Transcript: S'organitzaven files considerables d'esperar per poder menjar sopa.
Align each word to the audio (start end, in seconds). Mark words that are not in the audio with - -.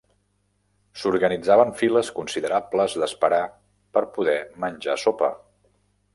S'organitzaven 1.01 1.73
files 1.81 2.09
considerables 2.21 2.97
d'esperar 3.03 3.43
per 3.99 4.05
poder 4.19 4.37
menjar 4.67 4.99
sopa. 5.05 5.33